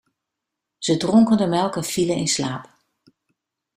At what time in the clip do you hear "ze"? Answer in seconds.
0.77-0.97